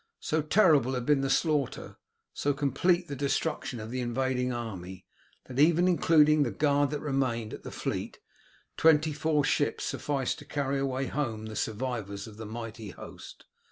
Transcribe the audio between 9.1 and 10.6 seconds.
four ships sufficed to